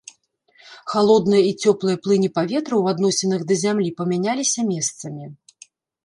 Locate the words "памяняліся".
3.99-4.61